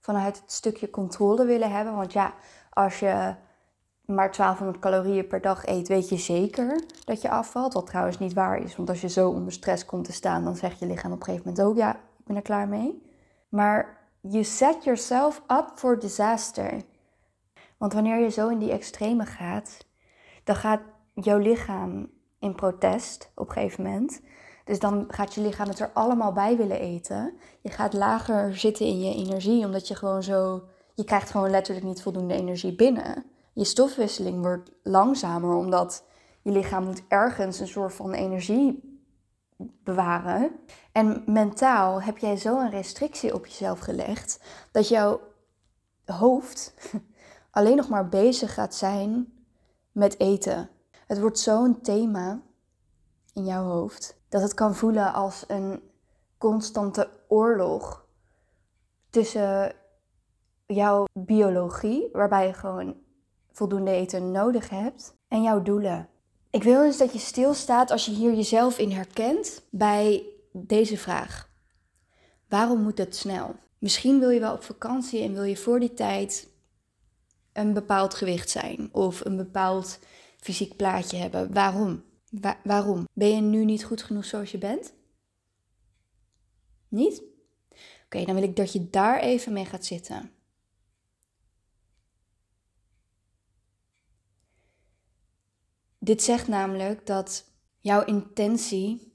vanuit 0.00 0.40
het 0.40 0.52
stukje 0.52 0.90
controle 0.90 1.44
willen 1.44 1.70
hebben. 1.70 1.96
Want 1.96 2.12
ja, 2.12 2.34
als 2.70 2.98
je 2.98 3.34
maar 4.12 4.32
1200 4.36 4.78
calorieën 4.78 5.26
per 5.26 5.40
dag 5.40 5.66
eet, 5.66 5.88
weet 5.88 6.08
je 6.08 6.16
zeker 6.16 6.82
dat 7.04 7.22
je 7.22 7.30
afvalt. 7.30 7.72
Wat 7.72 7.86
trouwens 7.86 8.18
niet 8.18 8.32
waar 8.32 8.62
is, 8.62 8.76
want 8.76 8.88
als 8.88 9.00
je 9.00 9.08
zo 9.08 9.28
onder 9.28 9.52
stress 9.52 9.84
komt 9.84 10.04
te 10.04 10.12
staan, 10.12 10.44
dan 10.44 10.56
zegt 10.56 10.78
je 10.78 10.86
lichaam 10.86 11.12
op 11.12 11.18
een 11.18 11.24
gegeven 11.24 11.48
moment 11.48 11.66
ook: 11.66 11.76
ja, 11.76 11.94
ik 11.94 12.24
ben 12.24 12.36
er 12.36 12.42
klaar 12.42 12.68
mee. 12.68 13.02
Maar 13.48 13.98
you 14.20 14.44
set 14.44 14.84
yourself 14.84 15.42
up 15.48 15.70
for 15.74 15.98
disaster. 15.98 16.82
Want 17.76 17.92
wanneer 17.92 18.18
je 18.18 18.30
zo 18.30 18.48
in 18.48 18.58
die 18.58 18.72
extreme 18.72 19.26
gaat, 19.26 19.86
dan 20.44 20.56
gaat 20.56 20.80
jouw 21.14 21.38
lichaam 21.38 22.10
in 22.38 22.54
protest 22.54 23.30
op 23.34 23.46
een 23.46 23.52
gegeven 23.52 23.84
moment. 23.84 24.20
Dus 24.64 24.78
dan 24.78 25.04
gaat 25.08 25.34
je 25.34 25.40
lichaam 25.40 25.68
het 25.68 25.80
er 25.80 25.90
allemaal 25.92 26.32
bij 26.32 26.56
willen 26.56 26.80
eten. 26.80 27.32
Je 27.60 27.70
gaat 27.70 27.92
lager 27.92 28.56
zitten 28.56 28.86
in 28.86 29.00
je 29.00 29.14
energie, 29.14 29.64
omdat 29.64 29.88
je 29.88 29.94
gewoon 29.94 30.22
zo. 30.22 30.62
Je 30.94 31.04
krijgt 31.04 31.30
gewoon 31.30 31.50
letterlijk 31.50 31.86
niet 31.86 32.02
voldoende 32.02 32.34
energie 32.34 32.74
binnen. 32.74 33.24
Je 33.52 33.64
stofwisseling 33.64 34.42
wordt 34.42 34.70
langzamer, 34.82 35.54
omdat 35.54 36.04
je 36.42 36.50
lichaam 36.50 36.84
moet 36.84 37.02
ergens 37.08 37.60
een 37.60 37.68
soort 37.68 37.94
van 37.94 38.12
energie 38.12 38.98
bewaren. 39.56 40.52
En 40.92 41.22
mentaal 41.26 42.02
heb 42.02 42.18
jij 42.18 42.36
zo 42.36 42.58
een 42.58 42.70
restrictie 42.70 43.34
op 43.34 43.46
jezelf 43.46 43.78
gelegd 43.78 44.40
dat 44.72 44.88
jouw 44.88 45.20
hoofd 46.04 46.74
alleen 47.50 47.76
nog 47.76 47.88
maar 47.88 48.08
bezig 48.08 48.54
gaat 48.54 48.74
zijn 48.74 49.32
met 49.92 50.18
eten. 50.18 50.70
Het 51.06 51.20
wordt 51.20 51.38
zo'n 51.38 51.80
thema 51.80 52.40
in 53.34 53.44
jouw 53.44 53.64
hoofd 53.64 54.20
dat 54.28 54.42
het 54.42 54.54
kan 54.54 54.74
voelen 54.74 55.12
als 55.12 55.44
een 55.48 55.82
constante 56.38 57.10
oorlog 57.28 58.06
tussen 59.10 59.72
jouw 60.66 61.04
biologie, 61.12 62.08
waarbij 62.12 62.46
je 62.46 62.52
gewoon 62.52 62.96
voldoende 63.60 63.90
eten 63.90 64.30
nodig 64.30 64.68
hebt, 64.68 65.16
en 65.28 65.42
jouw 65.42 65.62
doelen. 65.62 66.08
Ik 66.50 66.62
wil 66.62 66.82
dus 66.82 66.96
dat 66.96 67.12
je 67.12 67.18
stilstaat 67.18 67.90
als 67.90 68.04
je 68.04 68.12
hier 68.12 68.34
jezelf 68.34 68.78
in 68.78 68.90
herkent 68.90 69.62
bij 69.70 70.24
deze 70.52 70.96
vraag. 70.96 71.48
Waarom 72.48 72.82
moet 72.82 72.98
het 72.98 73.16
snel? 73.16 73.54
Misschien 73.78 74.18
wil 74.18 74.30
je 74.30 74.40
wel 74.40 74.54
op 74.54 74.62
vakantie 74.62 75.22
en 75.22 75.32
wil 75.32 75.42
je 75.42 75.56
voor 75.56 75.80
die 75.80 75.94
tijd 75.94 76.48
een 77.52 77.72
bepaald 77.72 78.14
gewicht 78.14 78.50
zijn 78.50 78.88
of 78.92 79.24
een 79.24 79.36
bepaald 79.36 79.98
fysiek 80.36 80.76
plaatje 80.76 81.16
hebben. 81.16 81.52
Waarom? 81.52 82.04
waarom? 82.64 83.08
Ben 83.12 83.34
je 83.34 83.40
nu 83.40 83.64
niet 83.64 83.84
goed 83.84 84.02
genoeg 84.02 84.24
zoals 84.24 84.50
je 84.50 84.58
bent? 84.58 84.92
Niet? 86.88 87.22
Oké, 88.04 88.24
dan 88.24 88.34
wil 88.34 88.44
ik 88.44 88.56
dat 88.56 88.72
je 88.72 88.90
daar 88.90 89.20
even 89.20 89.52
mee 89.52 89.64
gaat 89.64 89.84
zitten. 89.84 90.30
Dit 96.02 96.22
zegt 96.22 96.48
namelijk 96.48 97.06
dat 97.06 97.44
jouw 97.78 98.04
intentie 98.04 99.12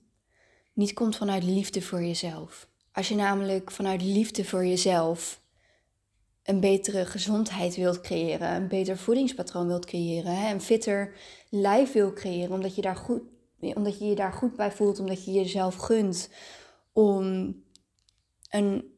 niet 0.74 0.94
komt 0.94 1.16
vanuit 1.16 1.44
liefde 1.44 1.82
voor 1.82 2.04
jezelf. 2.04 2.68
Als 2.92 3.08
je 3.08 3.16
namelijk 3.16 3.72
vanuit 3.72 4.02
liefde 4.02 4.46
voor 4.46 4.66
jezelf 4.66 5.42
een 6.44 6.60
betere 6.60 7.06
gezondheid 7.06 7.76
wilt 7.76 8.02
creëren, 8.02 8.56
een 8.56 8.68
beter 8.68 8.98
voedingspatroon 8.98 9.68
wilt 9.68 9.86
creëren, 9.86 10.50
een 10.50 10.62
fitter 10.62 11.14
lijf 11.50 11.92
wil 11.92 12.14
creëren, 12.14 12.52
omdat 12.52 12.76
je, 12.76 12.82
daar 12.82 12.96
goed, 12.96 13.22
omdat 13.60 14.00
je 14.00 14.06
je 14.06 14.16
daar 14.16 14.34
goed 14.34 14.56
bij 14.56 14.72
voelt, 14.72 15.00
omdat 15.00 15.26
je 15.26 15.32
jezelf 15.32 15.76
gunt 15.76 16.30
om 16.94 17.56
een 18.50 18.94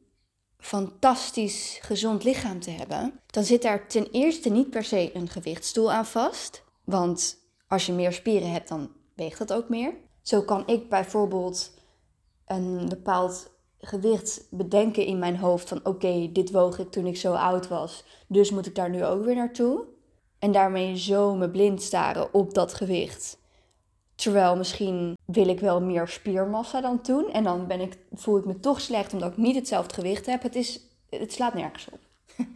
fantastisch 0.58 1.78
gezond 1.80 2.24
lichaam 2.24 2.60
te 2.60 2.70
hebben, 2.70 3.20
dan 3.26 3.44
zit 3.44 3.62
daar 3.62 3.88
ten 3.88 4.10
eerste 4.10 4.48
niet 4.48 4.70
per 4.70 4.84
se 4.84 5.10
een 5.14 5.28
gewichtsstoel 5.28 5.92
aan 5.92 6.06
vast. 6.06 6.62
Want 6.84 7.37
als 7.68 7.86
je 7.86 7.92
meer 7.92 8.12
spieren 8.12 8.50
hebt, 8.50 8.68
dan 8.68 8.90
weegt 9.14 9.38
dat 9.38 9.52
ook 9.52 9.68
meer. 9.68 9.94
Zo 10.22 10.42
kan 10.42 10.62
ik 10.66 10.88
bijvoorbeeld 10.88 11.70
een 12.46 12.88
bepaald 12.88 13.50
gewicht 13.80 14.46
bedenken 14.50 15.04
in 15.04 15.18
mijn 15.18 15.36
hoofd 15.36 15.68
van 15.68 15.80
oké, 15.82 16.32
dit 16.32 16.50
woog 16.50 16.78
ik 16.78 16.90
toen 16.90 17.06
ik 17.06 17.16
zo 17.16 17.32
oud 17.32 17.68
was, 17.68 18.04
dus 18.26 18.50
moet 18.50 18.66
ik 18.66 18.74
daar 18.74 18.90
nu 18.90 19.04
ook 19.04 19.24
weer 19.24 19.34
naartoe. 19.34 19.84
En 20.38 20.52
daarmee 20.52 20.96
zo 20.96 21.34
me 21.34 21.50
blind 21.50 21.82
staren 21.82 22.34
op 22.34 22.54
dat 22.54 22.74
gewicht. 22.74 23.38
Terwijl 24.14 24.56
misschien 24.56 25.16
wil 25.24 25.48
ik 25.48 25.60
wel 25.60 25.80
meer 25.80 26.08
spiermassa 26.08 26.80
dan 26.80 27.00
toen. 27.00 27.30
En 27.30 27.44
dan 27.44 27.66
ben 27.66 27.80
ik, 27.80 27.98
voel 28.12 28.38
ik 28.38 28.44
me 28.44 28.60
toch 28.60 28.80
slecht 28.80 29.12
omdat 29.12 29.30
ik 29.30 29.36
niet 29.36 29.54
hetzelfde 29.54 29.94
gewicht 29.94 30.26
heb. 30.26 30.42
Het, 30.42 30.54
is, 30.54 30.80
het 31.10 31.32
slaat 31.32 31.54
nergens 31.54 31.88
op. 31.92 32.00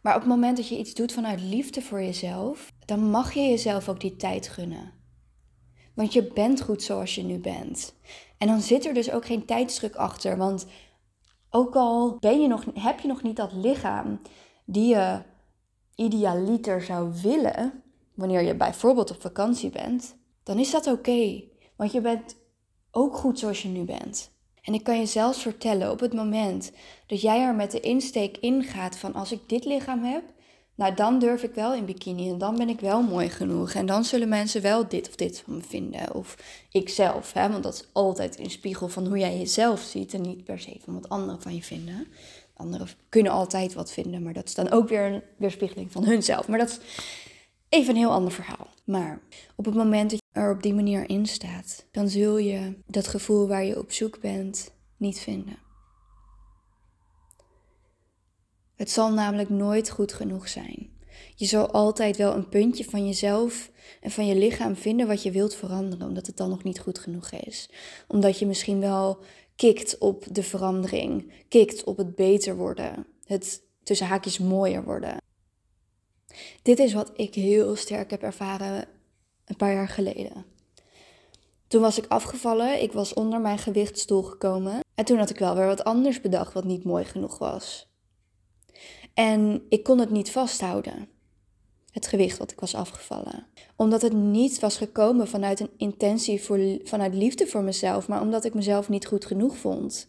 Maar 0.00 0.14
op 0.14 0.20
het 0.20 0.30
moment 0.30 0.56
dat 0.56 0.68
je 0.68 0.78
iets 0.78 0.94
doet 0.94 1.12
vanuit 1.12 1.40
liefde 1.40 1.82
voor 1.82 2.02
jezelf, 2.02 2.72
dan 2.88 3.10
mag 3.10 3.34
je 3.34 3.40
jezelf 3.40 3.88
ook 3.88 4.00
die 4.00 4.16
tijd 4.16 4.48
gunnen. 4.48 4.92
Want 5.94 6.12
je 6.12 6.32
bent 6.32 6.62
goed 6.62 6.82
zoals 6.82 7.14
je 7.14 7.22
nu 7.22 7.38
bent. 7.38 7.94
En 8.38 8.46
dan 8.46 8.60
zit 8.60 8.86
er 8.86 8.94
dus 8.94 9.10
ook 9.10 9.26
geen 9.26 9.44
tijdsdruk 9.44 9.94
achter. 9.94 10.36
Want 10.36 10.66
ook 11.50 11.76
al 11.76 12.16
ben 12.20 12.40
je 12.40 12.48
nog, 12.48 12.64
heb 12.74 13.00
je 13.00 13.08
nog 13.08 13.22
niet 13.22 13.36
dat 13.36 13.52
lichaam 13.52 14.20
die 14.64 14.88
je 14.88 15.22
idealiter 15.94 16.82
zou 16.82 17.12
willen, 17.22 17.82
wanneer 18.14 18.42
je 18.42 18.54
bijvoorbeeld 18.54 19.10
op 19.10 19.20
vakantie 19.20 19.70
bent, 19.70 20.16
dan 20.42 20.58
is 20.58 20.70
dat 20.70 20.86
oké. 20.86 21.42
want 21.76 21.92
je 21.92 22.00
bent 22.00 22.36
ook 22.90 23.16
goed 23.16 23.38
zoals 23.38 23.62
je 23.62 23.68
nu 23.68 23.84
bent. 23.84 24.30
En 24.62 24.74
ik 24.74 24.84
kan 24.84 24.98
je 24.98 25.06
zelfs 25.06 25.42
vertellen, 25.42 25.90
op 25.90 26.00
het 26.00 26.12
moment 26.12 26.72
dat 27.06 27.20
jij 27.20 27.40
er 27.40 27.54
met 27.54 27.70
de 27.70 27.80
insteek 27.80 28.36
ingaat 28.36 28.96
van 28.96 29.14
als 29.14 29.32
ik 29.32 29.48
dit 29.48 29.64
lichaam 29.64 30.04
heb, 30.04 30.36
nou 30.78 30.94
dan 30.94 31.18
durf 31.18 31.42
ik 31.42 31.54
wel 31.54 31.74
in 31.74 31.84
bikini 31.84 32.30
en 32.30 32.38
dan 32.38 32.56
ben 32.56 32.68
ik 32.68 32.80
wel 32.80 33.02
mooi 33.02 33.28
genoeg. 33.28 33.72
En 33.72 33.86
dan 33.86 34.04
zullen 34.04 34.28
mensen 34.28 34.62
wel 34.62 34.88
dit 34.88 35.08
of 35.08 35.14
dit 35.14 35.42
van 35.44 35.56
me 35.56 35.62
vinden. 35.62 36.14
Of 36.14 36.36
ikzelf, 36.70 37.32
hè? 37.32 37.48
want 37.48 37.62
dat 37.62 37.74
is 37.74 37.88
altijd 37.92 38.38
een 38.38 38.50
spiegel 38.50 38.88
van 38.88 39.06
hoe 39.06 39.18
jij 39.18 39.38
jezelf 39.38 39.80
ziet 39.80 40.14
en 40.14 40.20
niet 40.20 40.44
per 40.44 40.58
se 40.58 40.80
van 40.84 40.94
wat 40.94 41.08
anderen 41.08 41.42
van 41.42 41.54
je 41.54 41.62
vinden. 41.62 42.06
Anderen 42.56 42.88
kunnen 43.08 43.32
altijd 43.32 43.74
wat 43.74 43.92
vinden, 43.92 44.22
maar 44.22 44.32
dat 44.32 44.44
is 44.44 44.54
dan 44.54 44.70
ook 44.70 44.88
weer 44.88 45.02
een 45.02 45.22
weerspiegeling 45.36 45.92
van 45.92 46.04
hunzelf. 46.04 46.48
Maar 46.48 46.58
dat 46.58 46.68
is 46.68 46.78
even 47.68 47.90
een 47.90 48.00
heel 48.00 48.12
ander 48.12 48.32
verhaal. 48.32 48.66
Maar 48.84 49.20
op 49.56 49.64
het 49.64 49.74
moment 49.74 50.10
dat 50.10 50.18
je 50.18 50.40
er 50.40 50.52
op 50.52 50.62
die 50.62 50.74
manier 50.74 51.08
in 51.08 51.26
staat, 51.26 51.84
dan 51.90 52.08
zul 52.08 52.38
je 52.38 52.74
dat 52.86 53.06
gevoel 53.06 53.48
waar 53.48 53.64
je 53.64 53.78
op 53.78 53.92
zoek 53.92 54.20
bent 54.20 54.70
niet 54.96 55.18
vinden. 55.18 55.67
Het 58.78 58.90
zal 58.90 59.12
namelijk 59.12 59.48
nooit 59.48 59.90
goed 59.90 60.12
genoeg 60.12 60.48
zijn. 60.48 60.90
Je 61.34 61.46
zal 61.46 61.70
altijd 61.70 62.16
wel 62.16 62.34
een 62.34 62.48
puntje 62.48 62.84
van 62.84 63.06
jezelf 63.06 63.70
en 64.00 64.10
van 64.10 64.26
je 64.26 64.34
lichaam 64.34 64.76
vinden 64.76 65.06
wat 65.06 65.22
je 65.22 65.30
wilt 65.30 65.54
veranderen, 65.54 66.08
omdat 66.08 66.26
het 66.26 66.36
dan 66.36 66.48
nog 66.48 66.62
niet 66.62 66.80
goed 66.80 66.98
genoeg 66.98 67.30
is. 67.30 67.70
Omdat 68.08 68.38
je 68.38 68.46
misschien 68.46 68.80
wel 68.80 69.18
kikt 69.56 69.98
op 69.98 70.24
de 70.30 70.42
verandering, 70.42 71.32
kikt 71.48 71.84
op 71.84 71.96
het 71.96 72.14
beter 72.14 72.56
worden, 72.56 73.06
het 73.24 73.62
tussen 73.82 74.06
haakjes 74.06 74.38
mooier 74.38 74.84
worden. 74.84 75.16
Dit 76.62 76.78
is 76.78 76.92
wat 76.92 77.10
ik 77.14 77.34
heel 77.34 77.76
sterk 77.76 78.10
heb 78.10 78.22
ervaren 78.22 78.84
een 79.44 79.56
paar 79.56 79.72
jaar 79.72 79.88
geleden. 79.88 80.44
Toen 81.68 81.80
was 81.80 81.98
ik 81.98 82.06
afgevallen, 82.08 82.82
ik 82.82 82.92
was 82.92 83.14
onder 83.14 83.40
mijn 83.40 83.58
gewichtsstoel 83.58 84.22
gekomen 84.22 84.80
en 84.94 85.04
toen 85.04 85.18
had 85.18 85.30
ik 85.30 85.38
wel 85.38 85.54
weer 85.54 85.66
wat 85.66 85.84
anders 85.84 86.20
bedacht 86.20 86.52
wat 86.52 86.64
niet 86.64 86.84
mooi 86.84 87.04
genoeg 87.04 87.38
was. 87.38 87.87
En 89.14 89.62
ik 89.68 89.82
kon 89.82 89.98
het 89.98 90.10
niet 90.10 90.30
vasthouden. 90.30 91.08
Het 91.90 92.06
gewicht 92.06 92.38
wat 92.38 92.52
ik 92.52 92.60
was 92.60 92.74
afgevallen. 92.74 93.46
Omdat 93.76 94.02
het 94.02 94.12
niet 94.12 94.60
was 94.60 94.76
gekomen 94.76 95.28
vanuit 95.28 95.60
een 95.60 95.70
intentie 95.76 96.42
voor, 96.42 96.58
vanuit 96.84 97.14
liefde 97.14 97.46
voor 97.46 97.62
mezelf, 97.62 98.08
maar 98.08 98.20
omdat 98.20 98.44
ik 98.44 98.54
mezelf 98.54 98.88
niet 98.88 99.06
goed 99.06 99.26
genoeg 99.26 99.56
vond. 99.56 100.08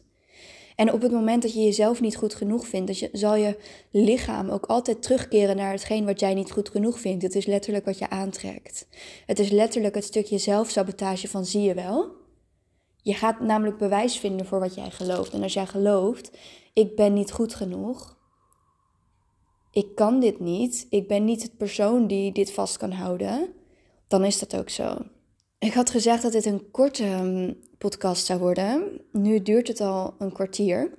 En 0.79 0.93
op 0.93 1.01
het 1.01 1.11
moment 1.11 1.41
dat 1.41 1.53
je 1.53 1.63
jezelf 1.63 2.01
niet 2.01 2.15
goed 2.15 2.35
genoeg 2.35 2.67
vindt, 2.67 2.87
dat 2.87 2.99
je, 2.99 3.09
zal 3.11 3.35
je 3.35 3.57
lichaam 3.91 4.49
ook 4.49 4.65
altijd 4.65 5.01
terugkeren 5.01 5.55
naar 5.55 5.71
hetgeen 5.71 6.05
wat 6.05 6.19
jij 6.19 6.33
niet 6.33 6.51
goed 6.51 6.69
genoeg 6.69 6.99
vindt. 6.99 7.23
Het 7.23 7.35
is 7.35 7.45
letterlijk 7.45 7.85
wat 7.85 7.97
je 7.97 8.09
aantrekt. 8.09 8.87
Het 9.25 9.39
is 9.39 9.49
letterlijk 9.49 9.95
het 9.95 10.03
stukje 10.03 10.37
zelfsabotage 10.37 11.27
van 11.27 11.45
zie 11.45 11.61
je 11.61 11.73
wel. 11.73 12.11
Je 13.01 13.13
gaat 13.13 13.39
namelijk 13.39 13.77
bewijs 13.77 14.17
vinden 14.17 14.45
voor 14.45 14.59
wat 14.59 14.75
jij 14.75 14.91
gelooft. 14.91 15.33
En 15.33 15.43
als 15.43 15.53
jij 15.53 15.65
gelooft, 15.65 16.31
ik 16.73 16.95
ben 16.95 17.13
niet 17.13 17.31
goed 17.31 17.55
genoeg, 17.55 18.17
ik 19.71 19.95
kan 19.95 20.19
dit 20.19 20.39
niet, 20.39 20.87
ik 20.89 21.07
ben 21.07 21.25
niet 21.25 21.41
het 21.41 21.57
persoon 21.57 22.07
die 22.07 22.31
dit 22.31 22.51
vast 22.51 22.77
kan 22.77 22.91
houden, 22.91 23.53
dan 24.07 24.25
is 24.25 24.39
dat 24.39 24.55
ook 24.55 24.69
zo. 24.69 24.97
Ik 25.59 25.73
had 25.73 25.89
gezegd 25.89 26.21
dat 26.21 26.31
dit 26.31 26.45
een 26.45 26.71
korte 26.71 27.03
ehm, 27.03 27.53
podcast 27.77 28.25
zou 28.25 28.39
worden. 28.39 29.01
Nu 29.11 29.41
duurt 29.41 29.67
het 29.67 29.81
al 29.81 30.15
een 30.19 30.31
kwartier. 30.31 30.97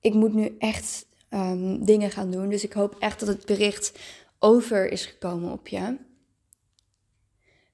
Ik 0.00 0.14
moet 0.14 0.34
nu 0.34 0.56
echt 0.58 1.06
ehm, 1.28 1.84
dingen 1.84 2.10
gaan 2.10 2.30
doen, 2.30 2.48
dus 2.48 2.64
ik 2.64 2.72
hoop 2.72 2.96
echt 2.98 3.20
dat 3.20 3.28
het 3.28 3.46
bericht 3.46 3.98
over 4.38 4.90
is 4.90 5.06
gekomen 5.06 5.52
op 5.52 5.68
je. 5.68 5.98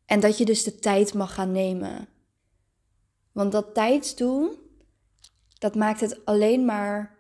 En 0.07 0.21
dat 0.21 0.39
je 0.39 0.45
dus 0.45 0.63
de 0.63 0.79
tijd 0.79 1.15
mag 1.15 1.35
gaan 1.35 1.53
nemen. 1.53 2.09
Want 3.33 3.53
dat 3.53 3.75
tijdsdoel, 3.75 4.51
dat 5.59 5.75
maakt 5.75 6.01
het 6.01 6.25
alleen 6.25 6.65
maar 6.65 7.18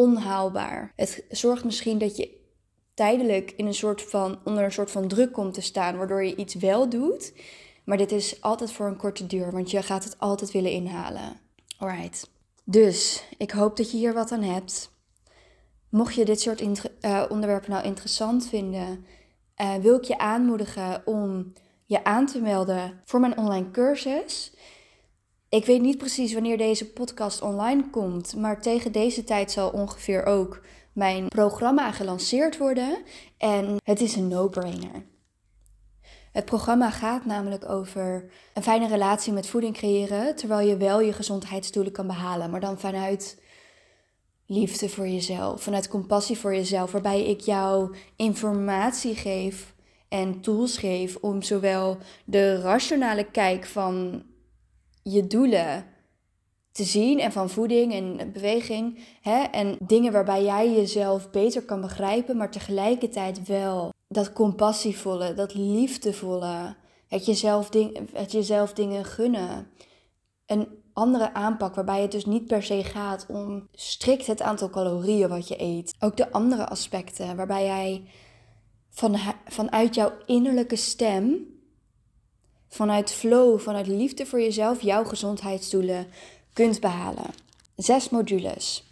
onhaalbaar. 0.00 0.92
Het 0.96 1.24
zorgt 1.28 1.64
misschien 1.64 1.98
dat 1.98 2.16
je 2.16 2.38
tijdelijk 2.94 3.52
in 3.56 3.66
een 3.66 3.74
soort 3.74 4.02
van, 4.02 4.38
onder 4.44 4.64
een 4.64 4.72
soort 4.72 4.90
van 4.90 5.08
druk 5.08 5.32
komt 5.32 5.54
te 5.54 5.60
staan, 5.60 5.96
waardoor 5.96 6.24
je 6.24 6.36
iets 6.36 6.54
wel 6.54 6.88
doet. 6.88 7.32
Maar 7.84 7.96
dit 7.96 8.12
is 8.12 8.42
altijd 8.42 8.72
voor 8.72 8.86
een 8.86 8.96
korte 8.96 9.26
duur, 9.26 9.52
want 9.52 9.70
je 9.70 9.82
gaat 9.82 10.04
het 10.04 10.18
altijd 10.18 10.50
willen 10.50 10.70
inhalen. 10.70 11.40
Alright. 11.78 12.30
Dus 12.64 13.24
ik 13.38 13.50
hoop 13.50 13.76
dat 13.76 13.90
je 13.90 13.96
hier 13.96 14.14
wat 14.14 14.32
aan 14.32 14.42
hebt. 14.42 14.90
Mocht 15.88 16.14
je 16.14 16.24
dit 16.24 16.40
soort 16.40 16.60
uh, 16.60 17.24
onderwerpen 17.28 17.70
nou 17.70 17.84
interessant 17.84 18.46
vinden, 18.46 19.04
uh, 19.60 19.74
wil 19.74 19.96
ik 19.96 20.04
je 20.04 20.18
aanmoedigen 20.18 21.02
om 21.06 21.52
je 21.86 22.04
aan 22.04 22.26
te 22.26 22.40
melden 22.40 23.00
voor 23.04 23.20
mijn 23.20 23.38
online 23.38 23.70
cursus. 23.70 24.54
Ik 25.50 25.66
weet 25.66 25.80
niet 25.80 25.98
precies 25.98 26.32
wanneer 26.32 26.58
deze 26.58 26.92
podcast 26.92 27.42
online 27.42 27.90
komt, 27.90 28.36
maar 28.36 28.62
tegen 28.62 28.92
deze 28.92 29.24
tijd 29.24 29.50
zal 29.50 29.70
ongeveer 29.70 30.24
ook 30.24 30.60
mijn 30.92 31.28
programma 31.28 31.92
gelanceerd 31.92 32.58
worden. 32.58 32.98
En 33.38 33.76
het 33.84 34.00
is 34.00 34.16
een 34.16 34.28
no-brainer. 34.28 35.06
Het 36.32 36.44
programma 36.44 36.90
gaat 36.90 37.24
namelijk 37.24 37.68
over 37.68 38.30
een 38.54 38.62
fijne 38.62 38.88
relatie 38.88 39.32
met 39.32 39.46
voeding 39.46 39.74
creëren, 39.74 40.36
terwijl 40.36 40.68
je 40.68 40.76
wel 40.76 41.00
je 41.00 41.12
gezondheidsdoelen 41.12 41.92
kan 41.92 42.06
behalen, 42.06 42.50
maar 42.50 42.60
dan 42.60 42.78
vanuit 42.78 43.42
liefde 44.46 44.88
voor 44.88 45.08
jezelf, 45.08 45.62
vanuit 45.62 45.88
compassie 45.88 46.38
voor 46.38 46.54
jezelf, 46.54 46.92
waarbij 46.92 47.26
ik 47.26 47.40
jou 47.40 47.96
informatie 48.16 49.14
geef 49.14 49.74
en 50.08 50.40
tools 50.40 50.78
geef 50.78 51.16
om 51.16 51.42
zowel 51.42 51.98
de 52.24 52.60
rationale 52.60 53.24
kijk 53.24 53.66
van 53.66 54.22
je 55.10 55.26
doelen 55.26 55.86
te 56.72 56.84
zien 56.84 57.20
en 57.20 57.32
van 57.32 57.50
voeding 57.50 57.92
en 57.92 58.32
beweging. 58.32 58.98
Hè? 59.20 59.42
En 59.42 59.76
dingen 59.80 60.12
waarbij 60.12 60.44
jij 60.44 60.72
jezelf 60.72 61.30
beter 61.30 61.62
kan 61.62 61.80
begrijpen, 61.80 62.36
maar 62.36 62.50
tegelijkertijd 62.50 63.46
wel 63.46 63.92
dat 64.08 64.32
compassievolle, 64.32 65.34
dat 65.34 65.54
liefdevolle, 65.54 66.76
het 67.08 67.26
jezelf, 67.26 67.70
ding, 67.70 68.10
het 68.12 68.32
jezelf 68.32 68.72
dingen 68.72 69.04
gunnen. 69.04 69.66
Een 70.46 70.68
andere 70.92 71.34
aanpak 71.34 71.74
waarbij 71.74 72.02
het 72.02 72.12
dus 72.12 72.24
niet 72.24 72.46
per 72.46 72.62
se 72.62 72.84
gaat 72.84 73.26
om 73.28 73.68
strikt 73.72 74.26
het 74.26 74.42
aantal 74.42 74.70
calorieën 74.70 75.28
wat 75.28 75.48
je 75.48 75.60
eet. 75.60 75.94
Ook 75.98 76.16
de 76.16 76.32
andere 76.32 76.68
aspecten 76.68 77.36
waarbij 77.36 77.64
jij 77.64 78.04
van, 78.90 79.16
vanuit 79.44 79.94
jouw 79.94 80.12
innerlijke 80.26 80.76
stem 80.76 81.46
vanuit 82.70 83.12
flow, 83.12 83.60
vanuit 83.60 83.86
liefde 83.86 84.26
voor 84.26 84.40
jezelf, 84.40 84.82
jouw 84.82 85.04
gezondheidsdoelen 85.04 86.06
kunt 86.52 86.80
behalen. 86.80 87.30
Zes 87.76 88.08
modules 88.08 88.84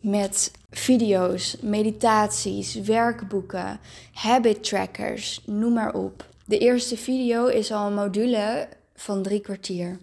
met 0.00 0.50
video's, 0.70 1.56
meditaties, 1.60 2.74
werkboeken, 2.74 3.80
habit 4.12 4.64
trackers, 4.64 5.42
noem 5.46 5.72
maar 5.72 5.94
op. 5.94 6.28
De 6.44 6.58
eerste 6.58 6.96
video 6.96 7.46
is 7.46 7.72
al 7.72 7.86
een 7.86 7.94
module 7.94 8.68
van 8.94 9.22
drie 9.22 9.40
kwartier. 9.40 9.98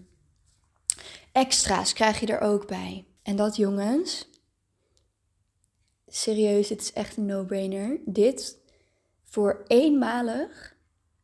extra's 1.32 1.92
krijg 1.92 2.20
je 2.20 2.26
er 2.26 2.40
ook 2.40 2.66
bij. 2.66 3.04
En 3.22 3.36
dat 3.36 3.56
jongens, 3.56 4.28
serieus, 6.06 6.68
het 6.68 6.80
is 6.80 6.92
echt 6.92 7.16
een 7.16 7.26
no-brainer. 7.26 7.98
Dit 8.04 8.58
voor 9.24 9.64
eenmalig, 9.66 10.76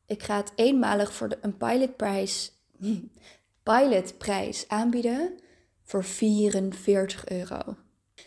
ik 0.06 0.22
ga 0.22 0.36
het 0.36 0.52
eenmalig 0.54 1.12
voor 1.12 1.28
de, 1.28 1.38
een 1.40 1.56
pilotprijs, 1.56 2.52
pilotprijs 3.62 4.68
aanbieden 4.68 5.38
voor 5.82 6.04
44 6.04 7.28
euro. 7.28 7.76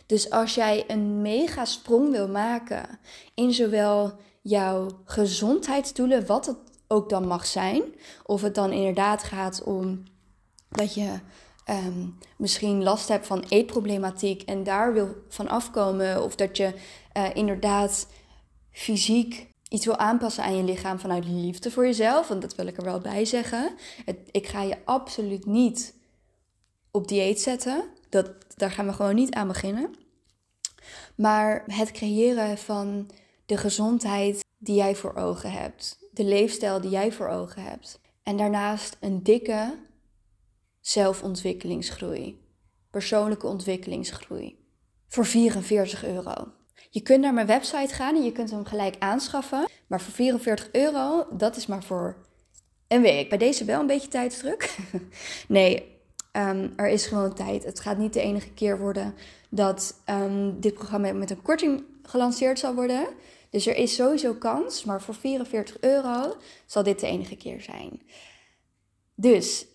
Dus 0.06 0.30
als 0.30 0.54
jij 0.54 0.84
een 0.86 1.22
mega 1.22 1.64
sprong 1.64 2.10
wil 2.10 2.28
maken 2.28 2.98
in 3.34 3.52
zowel 3.52 4.12
jouw 4.42 4.88
gezondheidsdoelen, 5.04 6.26
wat 6.26 6.46
het 6.46 6.58
ook 6.86 7.08
dan 7.08 7.26
mag 7.26 7.46
zijn, 7.46 7.82
of 8.24 8.42
het 8.42 8.54
dan 8.54 8.72
inderdaad 8.72 9.22
gaat 9.22 9.62
om 9.62 10.02
dat 10.68 10.94
je 10.94 11.20
Ehm, 11.68 12.06
misschien 12.36 12.82
last 12.82 13.08
hebt 13.08 13.26
van 13.26 13.44
eetproblematiek 13.48 14.42
en 14.42 14.62
daar 14.64 14.92
wil 14.92 15.24
van 15.28 15.48
afkomen. 15.48 16.22
Of 16.22 16.34
dat 16.34 16.56
je 16.56 16.74
uh, 17.16 17.34
inderdaad 17.34 18.08
fysiek 18.70 19.46
iets 19.68 19.84
wil 19.84 19.96
aanpassen 19.96 20.44
aan 20.44 20.56
je 20.56 20.62
lichaam 20.62 20.98
vanuit 20.98 21.24
liefde 21.24 21.70
voor 21.70 21.84
jezelf. 21.84 22.28
Want 22.28 22.42
dat 22.42 22.54
wil 22.54 22.66
ik 22.66 22.76
er 22.76 22.84
wel 22.84 23.00
bij 23.00 23.24
zeggen. 23.24 23.74
Ik 24.30 24.46
ga 24.46 24.62
je 24.62 24.76
absoluut 24.84 25.46
niet 25.46 25.94
op 26.90 27.08
dieet 27.08 27.40
zetten. 27.40 27.84
Dat, 28.08 28.30
daar 28.56 28.70
gaan 28.70 28.86
we 28.86 28.92
gewoon 28.92 29.14
niet 29.14 29.34
aan 29.34 29.48
beginnen. 29.48 29.94
Maar 31.14 31.64
het 31.66 31.90
creëren 31.90 32.58
van 32.58 33.10
de 33.46 33.56
gezondheid 33.56 34.44
die 34.58 34.74
jij 34.74 34.96
voor 34.96 35.14
ogen 35.14 35.52
hebt. 35.52 35.98
De 36.10 36.24
leefstijl 36.24 36.80
die 36.80 36.90
jij 36.90 37.12
voor 37.12 37.28
ogen 37.28 37.62
hebt. 37.62 38.00
En 38.22 38.36
daarnaast 38.36 38.96
een 39.00 39.22
dikke, 39.22 39.78
zelfontwikkelingsgroei, 40.80 42.40
persoonlijke 42.90 43.46
ontwikkelingsgroei. 43.46 44.66
Voor 45.08 45.26
44 45.26 46.04
euro. 46.04 46.52
Je 46.90 47.00
kunt 47.02 47.20
naar 47.20 47.34
mijn 47.34 47.46
website 47.46 47.94
gaan 47.94 48.14
en 48.14 48.24
je 48.24 48.32
kunt 48.32 48.50
hem 48.50 48.64
gelijk 48.64 48.96
aanschaffen. 48.98 49.68
Maar 49.86 50.00
voor 50.00 50.12
44 50.12 50.68
euro, 50.72 51.26
dat 51.30 51.56
is 51.56 51.66
maar 51.66 51.82
voor 51.82 52.16
een 52.88 53.02
week. 53.02 53.28
Bij 53.28 53.38
deze 53.38 53.64
wel 53.64 53.80
een 53.80 53.86
beetje 53.86 54.08
tijdsdruk. 54.08 54.76
nee, 55.48 56.00
um, 56.32 56.72
er 56.76 56.88
is 56.88 57.06
gewoon 57.06 57.34
tijd. 57.34 57.64
Het 57.64 57.80
gaat 57.80 57.98
niet 57.98 58.12
de 58.12 58.20
enige 58.20 58.50
keer 58.50 58.78
worden 58.78 59.14
dat 59.48 59.94
um, 60.10 60.60
dit 60.60 60.74
programma 60.74 61.12
met 61.12 61.30
een 61.30 61.42
korting 61.42 61.84
gelanceerd 62.02 62.58
zal 62.58 62.74
worden. 62.74 63.06
Dus 63.50 63.66
er 63.66 63.76
is 63.76 63.94
sowieso 63.94 64.34
kans, 64.34 64.84
maar 64.84 65.02
voor 65.02 65.14
44 65.14 65.80
euro 65.80 66.36
zal 66.66 66.82
dit 66.82 67.00
de 67.00 67.06
enige 67.06 67.36
keer 67.36 67.60
zijn. 67.60 68.02
Dus 69.14 69.66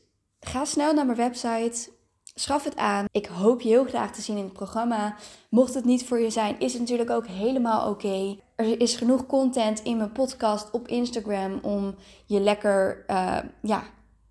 Ga 0.43 0.65
snel 0.65 0.93
naar 0.93 1.05
mijn 1.05 1.17
website. 1.17 1.89
Schaf 2.35 2.63
het 2.63 2.75
aan. 2.75 3.05
Ik 3.11 3.25
hoop 3.25 3.61
je 3.61 3.69
heel 3.69 3.85
graag 3.85 4.11
te 4.11 4.21
zien 4.21 4.37
in 4.37 4.43
het 4.43 4.53
programma. 4.53 5.15
Mocht 5.49 5.73
het 5.73 5.85
niet 5.85 6.05
voor 6.05 6.19
je 6.19 6.29
zijn, 6.29 6.59
is 6.59 6.71
het 6.71 6.81
natuurlijk 6.81 7.09
ook 7.09 7.27
helemaal 7.27 7.89
oké. 7.89 8.37
Er 8.55 8.81
is 8.81 8.95
genoeg 8.95 9.25
content 9.25 9.79
in 9.79 9.97
mijn 9.97 10.11
podcast 10.11 10.71
op 10.71 10.87
Instagram 10.87 11.59
om 11.61 11.95
je 12.25 12.39
lekker 12.39 13.03
uh, 13.07 13.37
ja, 13.61 13.83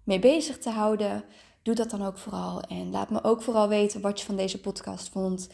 mee 0.04 0.18
bezig 0.18 0.59
te 0.59 0.71
houden. 0.71 1.25
Doe 1.62 1.75
dat 1.75 1.90
dan 1.90 2.06
ook 2.06 2.18
vooral. 2.18 2.61
En 2.61 2.90
laat 2.90 3.11
me 3.11 3.25
ook 3.25 3.42
vooral 3.42 3.68
weten 3.68 4.00
wat 4.00 4.21
je 4.21 4.26
van 4.26 4.37
deze 4.37 4.61
podcast 4.61 5.09
vond. 5.09 5.49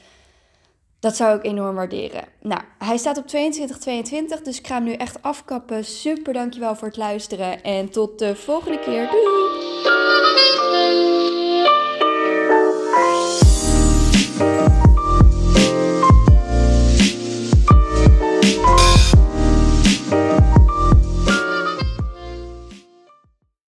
Dat 1.00 1.16
zou 1.16 1.36
ik 1.36 1.44
enorm 1.44 1.74
waarderen. 1.74 2.24
Nou, 2.40 2.62
hij 2.78 2.96
staat 2.96 3.18
op 3.18 3.26
2222, 3.26 4.42
dus 4.42 4.58
ik 4.58 4.66
ga 4.66 4.74
hem 4.74 4.84
nu 4.84 4.92
echt 4.92 5.22
afkappen. 5.22 5.84
Super 5.84 6.32
dankjewel 6.32 6.76
voor 6.76 6.88
het 6.88 6.96
luisteren 6.96 7.62
en 7.62 7.90
tot 7.90 8.18
de 8.18 8.36
volgende 8.36 8.78
keer. 8.78 9.10
Doei! 9.10 10.57